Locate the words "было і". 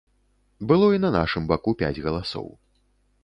0.69-1.01